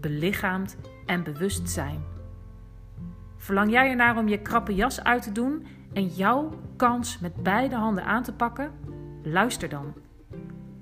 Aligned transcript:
belichaamd 0.00 0.76
en 1.06 1.22
bewust 1.22 1.68
zijn. 1.68 2.04
Verlang 3.36 3.70
jij 3.70 3.90
ernaar 3.90 4.16
om 4.16 4.28
je 4.28 4.42
krappe 4.42 4.74
jas 4.74 5.02
uit 5.02 5.22
te 5.22 5.32
doen 5.32 5.66
en 5.92 6.06
jouw 6.06 6.50
kans 6.76 7.18
met 7.18 7.42
beide 7.42 7.74
handen 7.74 8.04
aan 8.04 8.22
te 8.22 8.32
pakken? 8.32 8.72
Luister 9.22 9.68
dan. 9.68 9.94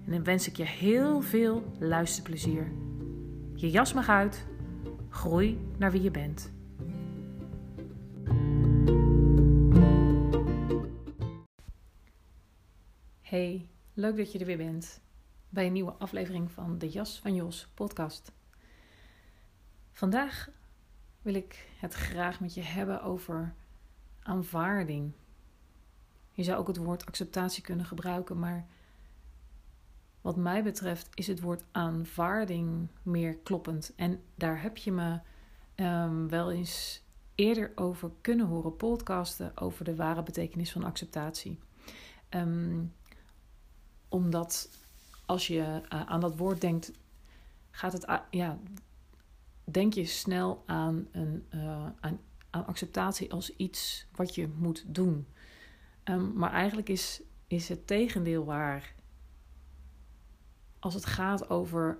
En 0.04 0.12
dan 0.12 0.24
wens 0.24 0.48
ik 0.48 0.56
je 0.56 0.64
heel 0.64 1.20
veel 1.20 1.72
luisterplezier. 1.78 2.72
Je 3.54 3.70
jas 3.70 3.92
mag 3.92 4.08
uit. 4.08 4.46
Groei 5.08 5.58
naar 5.78 5.90
wie 5.90 6.02
je 6.02 6.10
bent. 6.10 6.52
Hey, 13.20 13.68
leuk 13.94 14.16
dat 14.16 14.32
je 14.32 14.38
er 14.38 14.46
weer 14.46 14.56
bent 14.56 15.00
bij 15.48 15.66
een 15.66 15.72
nieuwe 15.72 15.92
aflevering 15.92 16.50
van 16.50 16.78
de 16.78 16.88
Jas 16.88 17.20
van 17.20 17.34
Jos 17.34 17.68
podcast. 17.74 18.32
Vandaag 19.94 20.48
wil 21.22 21.34
ik 21.34 21.68
het 21.78 21.94
graag 21.94 22.40
met 22.40 22.54
je 22.54 22.62
hebben 22.62 23.02
over 23.02 23.54
aanvaarding. 24.22 25.12
Je 26.32 26.42
zou 26.42 26.58
ook 26.58 26.66
het 26.66 26.76
woord 26.76 27.06
acceptatie 27.06 27.62
kunnen 27.62 27.86
gebruiken, 27.86 28.38
maar 28.38 28.66
wat 30.20 30.36
mij 30.36 30.62
betreft 30.62 31.08
is 31.14 31.26
het 31.26 31.40
woord 31.40 31.64
aanvaarding 31.70 32.88
meer 33.02 33.36
kloppend. 33.36 33.92
En 33.96 34.22
daar 34.34 34.62
heb 34.62 34.76
je 34.76 34.92
me 34.92 35.20
um, 35.76 36.28
wel 36.28 36.50
eens 36.50 37.02
eerder 37.34 37.72
over 37.74 38.10
kunnen 38.20 38.46
horen 38.46 38.76
podcasten 38.76 39.56
over 39.56 39.84
de 39.84 39.96
ware 39.96 40.22
betekenis 40.22 40.72
van 40.72 40.84
acceptatie. 40.84 41.58
Um, 42.30 42.92
omdat 44.08 44.68
als 45.26 45.46
je 45.46 45.82
uh, 45.92 46.06
aan 46.06 46.20
dat 46.20 46.36
woord 46.36 46.60
denkt, 46.60 46.92
gaat 47.70 47.92
het, 47.92 48.20
ja, 48.30 48.58
denk 49.64 49.92
je 49.92 50.04
snel 50.04 50.62
aan, 50.66 51.08
een, 51.12 51.46
uh, 51.54 51.86
aan, 52.00 52.20
aan, 52.50 52.66
acceptatie 52.66 53.32
als 53.32 53.56
iets 53.56 54.06
wat 54.14 54.34
je 54.34 54.48
moet 54.56 54.84
doen. 54.86 55.26
Um, 56.04 56.32
maar 56.32 56.52
eigenlijk 56.52 56.88
is, 56.88 57.22
is 57.46 57.68
het 57.68 57.86
tegendeel 57.86 58.44
waar. 58.44 58.94
Als 60.78 60.94
het 60.94 61.06
gaat 61.06 61.50
over 61.50 61.98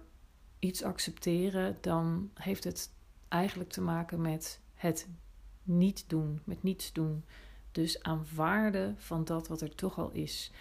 iets 0.59 0.83
accepteren, 0.83 1.77
dan 1.81 2.31
heeft 2.35 2.65
het 2.65 2.91
eigenlijk 3.29 3.71
te 3.71 3.81
maken 3.81 4.21
met 4.21 4.61
het 4.75 5.09
niet 5.63 6.05
doen, 6.07 6.41
met 6.45 6.63
niets 6.63 6.93
doen. 6.93 7.25
Dus 7.73 8.03
aanvaarden 8.03 8.97
van 8.99 9.25
dat 9.25 9.49
wat 9.49 9.61
er 9.61 9.75
toch 9.75 9.99
al 9.99 10.11
is. 10.11 10.53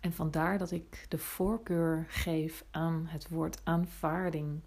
En 0.00 0.12
vandaar 0.12 0.58
dat 0.58 0.70
ik 0.70 1.06
de 1.08 1.18
voorkeur 1.18 2.06
geef 2.08 2.64
aan 2.70 3.06
het 3.06 3.28
woord 3.28 3.60
aanvaarding. 3.64 4.60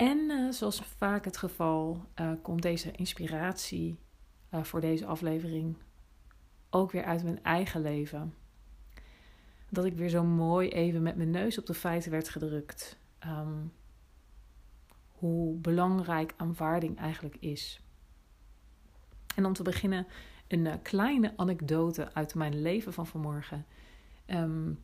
En 0.00 0.18
uh, 0.30 0.50
zoals 0.50 0.80
vaak 0.80 1.24
het 1.24 1.36
geval, 1.36 2.04
uh, 2.20 2.32
komt 2.42 2.62
deze 2.62 2.90
inspiratie 2.90 3.98
uh, 4.54 4.62
voor 4.62 4.80
deze 4.80 5.06
aflevering 5.06 5.76
ook 6.70 6.90
weer 6.90 7.04
uit 7.04 7.24
mijn 7.24 7.42
eigen 7.42 7.80
leven. 7.80 8.34
Dat 9.68 9.84
ik 9.84 9.96
weer 9.96 10.08
zo 10.08 10.24
mooi 10.24 10.68
even 10.68 11.02
met 11.02 11.16
mijn 11.16 11.30
neus 11.30 11.58
op 11.58 11.66
de 11.66 11.74
feiten 11.74 12.10
werd 12.10 12.28
gedrukt. 12.28 12.98
Um, 13.26 13.72
hoe 15.08 15.56
belangrijk 15.56 16.34
aanvaarding 16.36 16.98
eigenlijk 16.98 17.36
is. 17.36 17.80
En 19.36 19.44
om 19.44 19.52
te 19.52 19.62
beginnen, 19.62 20.06
een 20.48 20.82
kleine 20.82 21.32
anekdote 21.36 22.14
uit 22.14 22.34
mijn 22.34 22.62
leven 22.62 22.92
van 22.92 23.06
vanmorgen. 23.06 23.66
Um, 24.26 24.80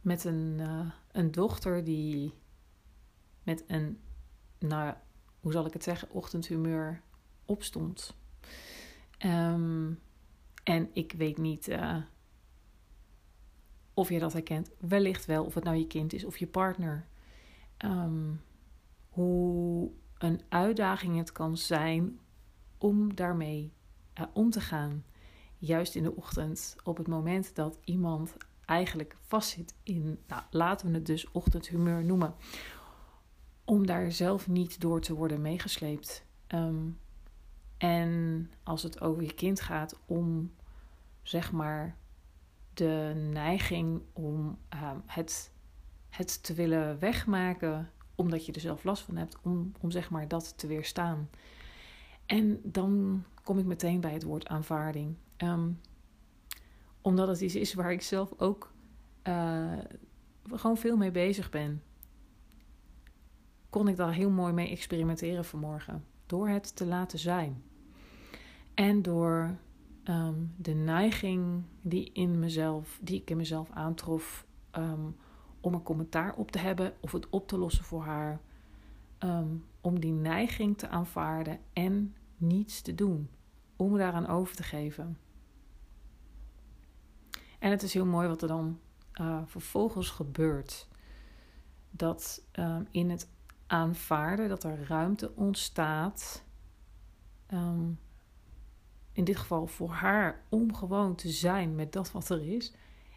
met 0.00 0.24
een, 0.24 0.60
een 1.12 1.30
dochter 1.30 1.84
die 1.84 2.34
met 3.48 3.64
een, 3.66 4.00
nou, 4.58 4.94
hoe 5.40 5.52
zal 5.52 5.66
ik 5.66 5.72
het 5.72 5.82
zeggen, 5.82 6.10
ochtendhumeur 6.10 7.02
opstond. 7.44 8.16
Um, 9.24 10.00
en 10.62 10.90
ik 10.92 11.12
weet 11.12 11.38
niet 11.38 11.68
uh, 11.68 11.96
of 13.94 14.08
je 14.08 14.18
dat 14.18 14.32
herkent. 14.32 14.70
Wellicht 14.78 15.26
wel, 15.26 15.44
of 15.44 15.54
het 15.54 15.64
nou 15.64 15.76
je 15.76 15.86
kind 15.86 16.12
is 16.12 16.24
of 16.24 16.38
je 16.38 16.46
partner. 16.46 17.06
Um, 17.84 18.40
hoe 19.08 19.90
een 20.18 20.40
uitdaging 20.48 21.16
het 21.16 21.32
kan 21.32 21.56
zijn 21.56 22.18
om 22.78 23.14
daarmee 23.14 23.72
uh, 24.20 24.26
om 24.32 24.50
te 24.50 24.60
gaan. 24.60 25.04
Juist 25.58 25.94
in 25.94 26.02
de 26.02 26.16
ochtend, 26.16 26.76
op 26.84 26.96
het 26.96 27.06
moment 27.08 27.54
dat 27.54 27.78
iemand 27.84 28.36
eigenlijk 28.64 29.16
vastzit 29.20 29.74
in, 29.82 30.18
nou, 30.26 30.42
laten 30.50 30.88
we 30.88 30.94
het 30.94 31.06
dus 31.06 31.30
ochtendhumeur 31.30 32.04
noemen 32.04 32.34
om 33.68 33.86
daar 33.86 34.12
zelf 34.12 34.48
niet 34.48 34.80
door 34.80 35.00
te 35.00 35.14
worden 35.14 35.40
meegesleept. 35.40 36.24
Um, 36.54 36.98
en 37.76 38.50
als 38.62 38.82
het 38.82 39.00
over 39.00 39.22
je 39.22 39.34
kind 39.34 39.60
gaat, 39.60 39.98
om 40.06 40.54
zeg 41.22 41.52
maar 41.52 41.96
de 42.74 43.12
neiging 43.32 44.02
om 44.12 44.58
um, 44.74 45.02
het, 45.06 45.52
het 46.08 46.42
te 46.42 46.54
willen 46.54 46.98
wegmaken, 46.98 47.90
omdat 48.14 48.46
je 48.46 48.52
er 48.52 48.60
zelf 48.60 48.84
last 48.84 49.02
van 49.02 49.16
hebt, 49.16 49.36
om, 49.42 49.72
om 49.80 49.90
zeg 49.90 50.10
maar 50.10 50.28
dat 50.28 50.58
te 50.58 50.66
weerstaan. 50.66 51.30
En 52.26 52.60
dan 52.62 53.24
kom 53.42 53.58
ik 53.58 53.64
meteen 53.64 54.00
bij 54.00 54.12
het 54.12 54.22
woord 54.22 54.46
aanvaarding. 54.46 55.16
Um, 55.36 55.80
omdat 57.00 57.28
het 57.28 57.40
iets 57.40 57.54
is 57.54 57.74
waar 57.74 57.92
ik 57.92 58.02
zelf 58.02 58.32
ook 58.36 58.72
uh, 59.24 59.78
gewoon 60.52 60.76
veel 60.76 60.96
mee 60.96 61.10
bezig 61.10 61.50
ben 61.50 61.82
kon 63.78 63.88
ik 63.88 63.96
daar 63.96 64.12
heel 64.12 64.30
mooi 64.30 64.52
mee 64.52 64.68
experimenteren 64.68 65.44
vanmorgen. 65.44 66.04
Door 66.26 66.48
het 66.48 66.76
te 66.76 66.86
laten 66.86 67.18
zijn. 67.18 67.62
En 68.74 69.02
door 69.02 69.56
um, 70.04 70.54
de 70.56 70.74
neiging 70.74 71.62
die, 71.82 72.12
in 72.12 72.38
mezelf, 72.38 72.98
die 73.02 73.20
ik 73.20 73.30
in 73.30 73.36
mezelf 73.36 73.70
aantrof 73.70 74.46
um, 74.72 75.16
om 75.60 75.74
een 75.74 75.82
commentaar 75.82 76.34
op 76.34 76.50
te 76.50 76.58
hebben 76.58 76.92
of 77.00 77.12
het 77.12 77.28
op 77.28 77.48
te 77.48 77.58
lossen 77.58 77.84
voor 77.84 78.02
haar. 78.02 78.40
Um, 79.18 79.64
om 79.80 80.00
die 80.00 80.12
neiging 80.12 80.78
te 80.78 80.88
aanvaarden 80.88 81.58
en 81.72 82.14
niets 82.36 82.80
te 82.80 82.94
doen. 82.94 83.28
Om 83.76 83.96
daaraan 83.96 84.26
over 84.26 84.56
te 84.56 84.62
geven. 84.62 85.18
En 87.58 87.70
het 87.70 87.82
is 87.82 87.94
heel 87.94 88.06
mooi 88.06 88.28
wat 88.28 88.42
er 88.42 88.48
dan 88.48 88.78
uh, 89.20 89.38
vervolgens 89.44 90.10
gebeurt. 90.10 90.88
Dat 91.90 92.44
in 92.90 93.10
het 93.10 93.28
aanvaarden 93.68 94.48
dat 94.48 94.64
er 94.64 94.86
ruimte 94.86 95.34
ontstaat. 95.34 96.44
Um, 97.52 97.98
in 99.12 99.24
dit 99.24 99.36
geval 99.36 99.66
voor 99.66 99.90
haar 99.90 100.42
om 100.48 100.74
gewoon 100.74 101.14
te 101.14 101.28
zijn 101.28 101.74
met 101.74 101.92
dat 101.92 102.12
wat 102.12 102.28
er 102.28 102.42
is. 102.54 102.72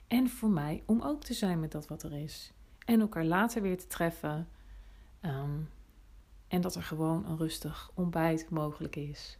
En 0.07 0.30
voor 0.30 0.50
mij 0.50 0.83
om 0.86 1.01
ook 1.01 1.24
te 1.24 1.33
zijn 1.33 1.59
met 1.59 1.71
dat 1.71 1.88
wat 1.88 2.03
er 2.03 2.13
is. 2.13 2.53
En 2.86 3.00
elkaar 3.00 3.25
later 3.25 3.62
weer 3.62 3.77
te 3.77 3.88
treffen. 3.88 4.48
Um, 5.21 5.69
en 6.48 6.62
dat 6.62 6.75
er 6.75 6.83
gewoon 6.83 7.25
een 7.25 7.38
rustig 7.38 7.92
ontbijt 7.94 8.50
mogelijk 8.50 8.95
is. 8.95 9.38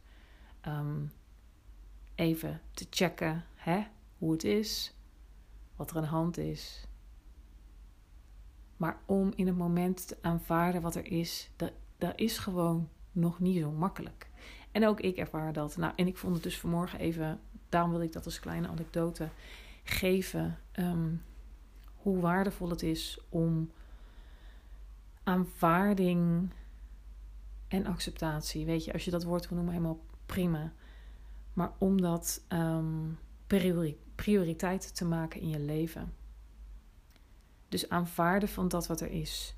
Um, 0.68 1.12
even 2.14 2.60
te 2.70 2.86
checken 2.90 3.44
hè, 3.54 3.86
hoe 4.18 4.32
het 4.32 4.44
is, 4.44 4.94
wat 5.76 5.90
er 5.90 5.96
aan 5.96 6.02
de 6.02 6.08
hand 6.08 6.36
is. 6.36 6.86
Maar 8.82 9.00
om 9.06 9.32
in 9.34 9.46
het 9.46 9.56
moment 9.56 10.08
te 10.08 10.16
aanvaarden 10.20 10.82
wat 10.82 10.94
er 10.94 11.06
is, 11.06 11.50
dat 11.56 12.12
is 12.14 12.38
gewoon 12.38 12.88
nog 13.12 13.40
niet 13.40 13.58
zo 13.58 13.70
makkelijk. 13.70 14.30
En 14.72 14.86
ook 14.86 15.00
ik 15.00 15.16
ervaar 15.16 15.52
dat. 15.52 15.76
Nou, 15.76 15.92
en 15.96 16.06
ik 16.06 16.16
vond 16.16 16.34
het 16.34 16.42
dus 16.42 16.58
vanmorgen 16.58 16.98
even, 16.98 17.40
daarom 17.68 17.90
wil 17.90 18.00
ik 18.00 18.12
dat 18.12 18.24
als 18.24 18.40
kleine 18.40 18.68
anekdote 18.68 19.28
geven. 19.84 20.58
Ehm, 20.72 21.14
hoe 21.94 22.20
waardevol 22.20 22.70
het 22.70 22.82
is 22.82 23.20
om 23.28 23.70
aanvaarding 25.22 26.50
en 27.68 27.86
acceptatie. 27.86 28.64
Weet 28.66 28.84
je, 28.84 28.92
als 28.92 29.04
je 29.04 29.10
dat 29.10 29.24
woord 29.24 29.48
wil 29.48 29.56
noemen, 29.56 29.74
helemaal 29.74 30.04
prima. 30.26 30.72
Maar 31.52 31.72
om 31.78 32.00
dat 32.00 32.44
um, 32.48 33.18
prioriteit 34.14 34.96
te 34.96 35.04
maken 35.04 35.40
in 35.40 35.48
je 35.48 35.60
leven. 35.60 36.12
Dus 37.72 37.88
aanvaarden 37.88 38.48
van 38.48 38.68
dat 38.68 38.86
wat 38.86 39.00
er 39.00 39.10
is. 39.10 39.56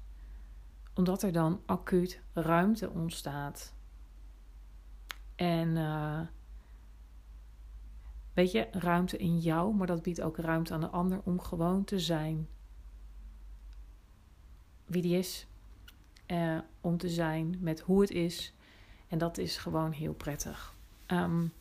Omdat 0.94 1.22
er 1.22 1.32
dan 1.32 1.60
acuut 1.66 2.22
ruimte 2.32 2.90
ontstaat. 2.90 3.74
En 5.34 5.68
uh, 5.68 6.20
weet 8.32 8.52
je, 8.52 8.68
ruimte 8.70 9.16
in 9.16 9.38
jou, 9.38 9.74
maar 9.74 9.86
dat 9.86 10.02
biedt 10.02 10.20
ook 10.20 10.36
ruimte 10.36 10.74
aan 10.74 10.80
de 10.80 10.88
ander 10.88 11.20
om 11.24 11.40
gewoon 11.40 11.84
te 11.84 11.98
zijn. 11.98 12.48
Wie 14.84 15.02
die 15.02 15.18
is. 15.18 15.46
Uh, 16.26 16.58
om 16.80 16.96
te 16.96 17.08
zijn 17.08 17.56
met 17.60 17.80
hoe 17.80 18.00
het 18.00 18.10
is. 18.10 18.54
En 19.08 19.18
dat 19.18 19.38
is 19.38 19.56
gewoon 19.56 19.92
heel 19.92 20.14
prettig. 20.14 20.74
Um, 21.06 21.52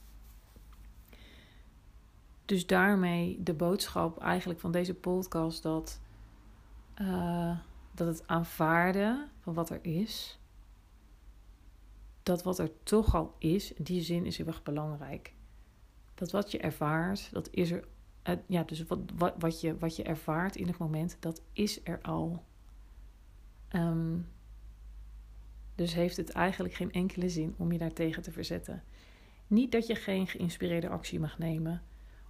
dus 2.46 2.68
daarmee 2.68 3.44
de 3.44 3.54
boodschap 3.54 4.20
eigenlijk 4.20 4.60
van 4.60 4.72
deze 4.72 4.94
podcast 4.94 5.64
dat, 5.64 6.02
uh, 7.02 7.58
dat 7.94 8.08
het 8.08 8.28
aanvaarden 8.28 9.30
van 9.40 9.54
wat 9.54 9.70
er 9.70 9.80
is, 9.82 10.40
dat 12.24 12.44
wat 12.44 12.60
er 12.60 12.84
toch 12.84 13.16
al 13.16 13.36
is, 13.38 13.74
die 13.78 14.02
zin 14.02 14.26
is 14.26 14.38
heel 14.38 14.48
erg 14.48 14.64
belangrijk. 14.64 15.34
Dat 16.14 16.32
wat 16.32 16.52
je 16.52 16.58
ervaart, 16.58 17.30
dat 17.32 17.50
is 17.52 17.72
er. 17.72 17.88
Uh, 18.30 18.36
ja, 18.48 18.64
dus 18.64 18.84
wat, 18.84 19.00
wat, 19.16 19.34
wat, 19.40 19.62
je, 19.62 19.78
wat 19.78 19.96
je 19.96 20.04
ervaart 20.04 20.56
in 20.56 20.68
het 20.68 20.78
moment, 20.78 21.18
dat 21.20 21.42
is 21.54 21.80
er 21.84 22.02
al. 22.02 22.44
Um, 23.72 24.28
dus 25.76 25.94
heeft 25.94 26.18
het 26.18 26.30
eigenlijk 26.30 26.74
geen 26.74 26.92
enkele 26.92 27.30
zin 27.30 27.54
om 27.58 27.72
je 27.72 27.78
daartegen 27.78 28.24
te 28.24 28.32
verzetten. 28.32 28.84
Niet 29.48 29.72
dat 29.72 29.88
je 29.88 29.96
geen 29.96 30.28
geïnspireerde 30.28 30.90
actie 30.90 31.20
mag 31.20 31.38
nemen, 31.38 31.82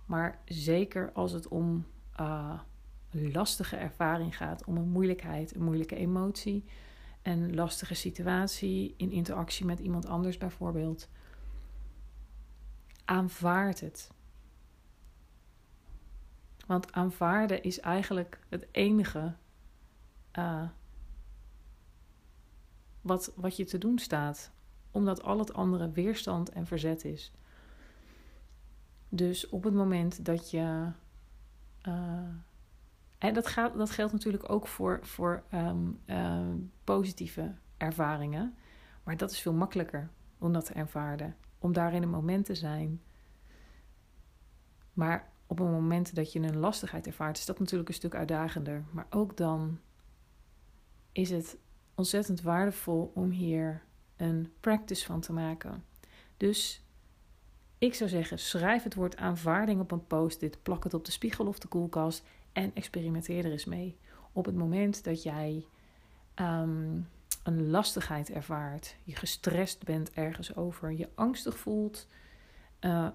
maar 0.06 0.42
zeker 0.46 1.12
als 1.12 1.32
het 1.32 1.48
om 1.48 1.86
een 2.16 2.60
lastige 3.14 3.76
ervaring 3.76 4.38
gaat, 4.38 4.66
om 4.66 4.78
een 4.78 4.90
moeilijkheid, 4.90 5.56
een 5.56 5.64
moeilijke 5.64 5.96
emotie, 5.96 6.66
een 7.22 7.56
lastige 7.56 7.94
situatie 7.94 8.94
in 8.98 9.12
interactie 9.12 9.66
met 9.66 9.80
iemand 9.80 10.06
anders 10.06 10.38
bijvoorbeeld. 10.38 11.10
Aanvaard 13.06 13.80
het. 13.80 14.12
Want 16.66 16.92
aanvaarden 16.92 17.64
is 17.64 17.80
eigenlijk 17.80 18.40
het 18.50 18.68
enige 18.72 19.36
uh, 20.38 20.68
wat, 23.02 23.32
wat 23.36 23.56
je 23.58 23.66
te 23.66 23.78
doen 23.78 24.00
staat, 24.00 24.52
omdat 24.92 25.24
al 25.24 25.40
het 25.40 25.54
andere 25.54 25.92
weerstand 25.92 26.50
en 26.50 26.66
verzet 26.66 27.06
is. 27.06 27.32
Dus 29.10 29.50
op 29.50 29.64
het 29.64 29.74
moment 29.74 30.26
dat 30.26 30.52
je. 30.52 30.92
Uh, 31.88 32.28
en 33.24 33.34
dat, 33.34 33.48
gaat, 33.48 33.78
dat 33.78 33.90
geldt 33.90 34.14
natuurlijk 34.14 34.50
ook 34.50 34.68
voor, 34.68 35.00
voor 35.02 35.44
um, 35.54 36.00
uh, 36.06 36.40
positieve 36.84 37.54
ervaringen. 37.78 38.56
Maar 39.04 39.18
dat 39.18 39.32
is 39.32 39.40
veel 39.40 39.54
makkelijker 39.54 40.10
om 40.38 40.54
dat 40.54 40.66
te 40.66 40.74
ervaren. 40.74 41.36
Om 41.60 41.74
daar 41.74 41.94
in 41.94 42.04
een 42.04 42.10
moment 42.10 42.46
te 42.46 42.56
zijn. 42.56 43.02
Maar 44.94 45.32
op 45.48 45.60
een 45.60 45.72
moment 45.72 46.16
dat 46.16 46.32
je 46.32 46.40
een 46.40 46.58
lastigheid 46.58 47.08
ervaart, 47.08 47.38
is 47.38 47.46
dat 47.46 47.60
natuurlijk 47.60 47.90
een 47.90 47.96
stuk 47.96 48.16
uitdagender. 48.16 48.84
Maar 48.92 49.08
ook 49.10 49.38
dan 49.38 49.80
is 51.12 51.30
het 51.30 51.58
ontzettend 51.96 52.42
waardevol 52.42 53.12
om 53.16 53.30
hier 53.30 53.84
een 54.18 54.52
practice 54.60 55.06
van 55.06 55.20
te 55.20 55.34
maken. 55.34 55.84
Dus 56.38 56.86
ik 57.78 57.94
zou 57.94 58.10
zeggen, 58.10 58.40
schrijf 58.40 58.84
het 58.84 58.96
woord 58.96 59.18
aanvaarding 59.18 59.80
op 59.80 59.92
een 59.92 60.08
post-it, 60.08 60.64
plak 60.64 60.84
het 60.84 60.94
op 60.94 61.06
de 61.06 61.12
spiegel 61.12 61.48
of 61.48 61.60
de 61.60 61.68
koelkast 61.68 62.26
en 62.54 62.72
experimenteer 62.74 63.46
er 63.46 63.52
eens 63.52 63.66
mee. 63.66 63.98
Op 64.32 64.46
het 64.46 64.56
moment 64.56 65.04
dat 65.04 65.24
jij 65.24 65.66
um, 66.36 67.08
een 67.44 67.70
lastigheid 67.70 68.30
ervaart, 68.30 68.96
je 69.04 69.16
gestrest 69.16 69.84
bent 69.84 70.12
ergens 70.12 70.56
over, 70.56 70.92
je 70.92 71.10
angstig 71.16 71.58
voelt, 71.58 72.08
uh, 72.82 73.08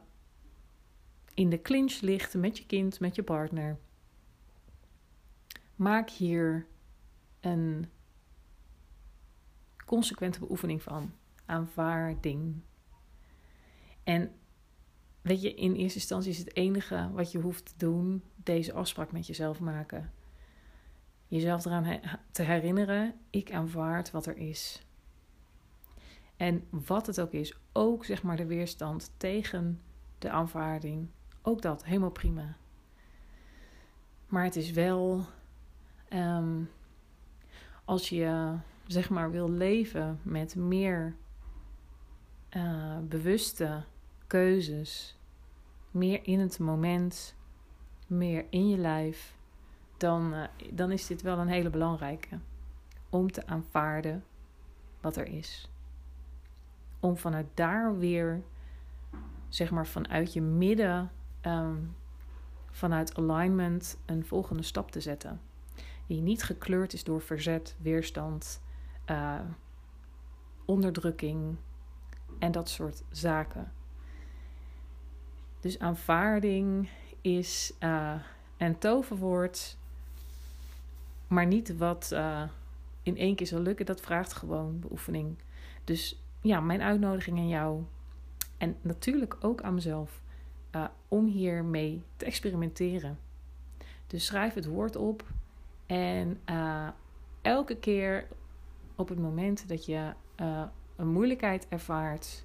in 1.34 1.50
de 1.50 1.62
clinch 1.62 2.00
ligt 2.00 2.34
met 2.34 2.58
je 2.58 2.66
kind, 2.66 3.00
met 3.00 3.14
je 3.14 3.22
partner, 3.22 3.78
maak 5.76 6.10
hier 6.10 6.66
een 7.40 7.90
consequente 9.84 10.38
beoefening 10.38 10.82
van. 10.82 11.12
Aanvaarding. 11.46 12.60
En 14.04 14.37
weet 15.28 15.42
je, 15.42 15.54
in 15.54 15.74
eerste 15.74 15.98
instantie 15.98 16.30
is 16.30 16.38
het 16.38 16.56
enige 16.56 17.10
wat 17.12 17.32
je 17.32 17.38
hoeft 17.38 17.64
te 17.64 17.72
doen 17.76 18.22
deze 18.36 18.72
afspraak 18.72 19.12
met 19.12 19.26
jezelf 19.26 19.60
maken. 19.60 20.12
Jezelf 21.26 21.64
eraan 21.64 22.00
te 22.30 22.42
herinneren, 22.42 23.14
ik 23.30 23.52
aanvaard 23.52 24.10
wat 24.10 24.26
er 24.26 24.36
is. 24.36 24.86
En 26.36 26.64
wat 26.70 27.06
het 27.06 27.20
ook 27.20 27.32
is, 27.32 27.58
ook 27.72 28.04
zeg 28.04 28.22
maar 28.22 28.36
de 28.36 28.46
weerstand 28.46 29.12
tegen 29.16 29.80
de 30.18 30.30
aanvaarding, 30.30 31.08
ook 31.42 31.62
dat 31.62 31.84
helemaal 31.84 32.10
prima. 32.10 32.56
Maar 34.26 34.44
het 34.44 34.56
is 34.56 34.70
wel, 34.70 35.24
um, 36.12 36.70
als 37.84 38.08
je 38.08 38.56
zeg 38.86 39.10
maar 39.10 39.30
wil 39.30 39.50
leven 39.50 40.20
met 40.22 40.56
meer 40.56 41.16
uh, 42.56 42.98
bewuste 42.98 43.84
keuzes, 44.26 45.17
meer 45.98 46.20
in 46.22 46.40
het 46.40 46.58
moment, 46.58 47.34
meer 48.06 48.46
in 48.50 48.68
je 48.68 48.76
lijf, 48.76 49.36
dan, 49.96 50.34
uh, 50.34 50.44
dan 50.72 50.90
is 50.90 51.06
dit 51.06 51.22
wel 51.22 51.38
een 51.38 51.48
hele 51.48 51.70
belangrijke. 51.70 52.38
Om 53.10 53.32
te 53.32 53.46
aanvaarden 53.46 54.24
wat 55.00 55.16
er 55.16 55.26
is. 55.26 55.70
Om 57.00 57.16
vanuit 57.16 57.46
daar 57.54 57.98
weer, 57.98 58.42
zeg 59.48 59.70
maar 59.70 59.86
vanuit 59.86 60.32
je 60.32 60.40
midden, 60.40 61.10
um, 61.42 61.96
vanuit 62.70 63.16
alignment, 63.16 63.98
een 64.06 64.24
volgende 64.24 64.62
stap 64.62 64.90
te 64.90 65.00
zetten. 65.00 65.40
Die 66.06 66.20
niet 66.20 66.42
gekleurd 66.42 66.92
is 66.92 67.04
door 67.04 67.20
verzet, 67.20 67.76
weerstand, 67.80 68.60
uh, 69.10 69.40
onderdrukking 70.64 71.56
en 72.38 72.52
dat 72.52 72.68
soort 72.68 73.02
zaken. 73.10 73.72
Dus 75.60 75.78
aanvaarding 75.78 76.88
is 77.20 77.74
een 78.56 78.78
toverwoord, 78.78 79.76
maar 81.26 81.46
niet 81.46 81.76
wat 81.76 82.10
uh, 82.12 82.42
in 83.02 83.16
één 83.16 83.34
keer 83.34 83.46
zal 83.46 83.60
lukken. 83.60 83.86
Dat 83.86 84.00
vraagt 84.00 84.32
gewoon 84.32 84.80
beoefening. 84.80 85.38
Dus 85.84 86.22
ja, 86.40 86.60
mijn 86.60 86.82
uitnodiging 86.82 87.38
aan 87.38 87.48
jou 87.48 87.82
en 88.56 88.76
natuurlijk 88.80 89.36
ook 89.40 89.62
aan 89.62 89.74
mezelf 89.74 90.22
uh, 90.74 90.84
om 91.08 91.26
hiermee 91.26 92.02
te 92.16 92.24
experimenteren. 92.24 93.18
Dus 94.06 94.26
schrijf 94.26 94.54
het 94.54 94.66
woord 94.66 94.96
op 94.96 95.24
en 95.86 96.40
elke 97.42 97.76
keer 97.76 98.26
op 98.96 99.08
het 99.08 99.18
moment 99.18 99.68
dat 99.68 99.86
je 99.86 100.12
een 100.96 101.08
moeilijkheid 101.08 101.68
ervaart, 101.68 102.44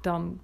dan 0.00 0.40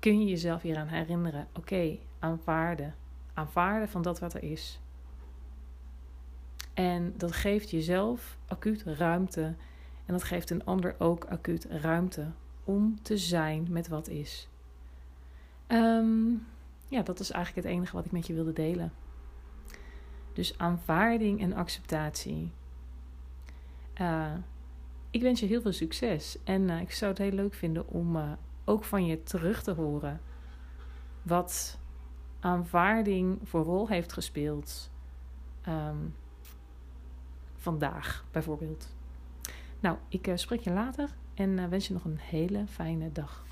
kun 0.00 0.20
je 0.20 0.26
jezelf 0.26 0.62
hier 0.62 0.78
aan 0.78 0.86
herinneren: 0.86 1.46
oké, 1.48 1.58
okay, 1.58 2.00
aanvaarden. 2.18 2.94
Aanvaarden 3.34 3.88
van 3.88 4.02
dat 4.02 4.18
wat 4.18 4.34
er 4.34 4.42
is. 4.42 4.80
En 6.74 7.14
dat 7.16 7.32
geeft 7.32 7.70
jezelf 7.70 8.38
acuut 8.46 8.82
ruimte. 8.82 9.54
En 10.06 10.16
dat 10.16 10.24
geeft 10.24 10.50
een 10.50 10.64
ander 10.64 10.94
ook 10.98 11.24
acuut 11.24 11.64
ruimte 11.64 12.26
om 12.64 13.02
te 13.02 13.16
zijn 13.16 13.66
met 13.70 13.88
wat 13.88 14.08
is. 14.08 14.48
Um, 15.68 16.46
ja, 16.88 17.02
dat 17.02 17.20
is 17.20 17.30
eigenlijk 17.30 17.66
het 17.66 17.74
enige 17.76 17.96
wat 17.96 18.04
ik 18.04 18.12
met 18.12 18.26
je 18.26 18.34
wilde 18.34 18.52
delen. 18.52 18.92
Dus 20.32 20.58
aanvaarding 20.58 21.40
en 21.40 21.52
acceptatie. 21.52 22.50
Uh, 24.00 24.34
ik 25.10 25.22
wens 25.22 25.40
je 25.40 25.46
heel 25.46 25.60
veel 25.60 25.72
succes. 25.72 26.38
En 26.44 26.68
uh, 26.68 26.80
ik 26.80 26.92
zou 26.92 27.10
het 27.10 27.20
heel 27.20 27.32
leuk 27.32 27.54
vinden 27.54 27.88
om 27.88 28.16
uh, 28.16 28.32
ook 28.70 28.84
van 28.84 29.06
je 29.06 29.22
terug 29.22 29.62
te 29.62 29.72
horen. 29.72 30.20
Wat 31.22 31.78
aanvaarding 32.40 33.38
voor 33.42 33.64
rol 33.64 33.88
heeft 33.88 34.12
gespeeld. 34.12 34.90
Um, 35.68 36.14
vandaag 37.56 38.24
bijvoorbeeld. 38.30 38.94
Nou, 39.80 39.96
ik 40.08 40.30
spreek 40.34 40.60
je 40.60 40.70
later 40.70 41.08
en 41.34 41.70
wens 41.70 41.86
je 41.86 41.92
nog 41.92 42.04
een 42.04 42.18
hele 42.18 42.66
fijne 42.66 43.12
dag. 43.12 43.44